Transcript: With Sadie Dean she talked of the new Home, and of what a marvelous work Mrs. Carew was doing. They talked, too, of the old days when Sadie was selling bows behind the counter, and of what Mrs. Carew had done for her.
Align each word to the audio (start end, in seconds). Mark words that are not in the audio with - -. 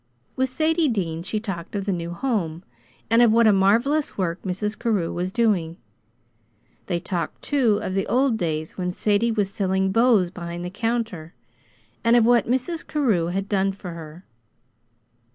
With 0.35 0.49
Sadie 0.49 0.87
Dean 0.87 1.21
she 1.21 1.39
talked 1.39 1.75
of 1.75 1.85
the 1.85 1.93
new 1.93 2.09
Home, 2.09 2.63
and 3.11 3.21
of 3.21 3.31
what 3.31 3.45
a 3.45 3.53
marvelous 3.53 4.17
work 4.17 4.41
Mrs. 4.41 4.75
Carew 4.79 5.13
was 5.13 5.31
doing. 5.31 5.77
They 6.87 6.99
talked, 6.99 7.43
too, 7.43 7.77
of 7.83 7.93
the 7.93 8.07
old 8.07 8.35
days 8.35 8.79
when 8.79 8.89
Sadie 8.89 9.31
was 9.31 9.51
selling 9.53 9.91
bows 9.91 10.31
behind 10.31 10.65
the 10.65 10.71
counter, 10.71 11.35
and 12.03 12.15
of 12.15 12.25
what 12.25 12.49
Mrs. 12.49 12.87
Carew 12.87 13.27
had 13.27 13.47
done 13.47 13.73
for 13.73 13.91
her. 13.91 14.25